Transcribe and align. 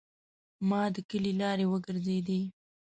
ما 0.69 0.81
د 0.93 0.97
کلي 1.09 1.31
لارې 1.41 1.65
وګرځیدې. 1.67 2.41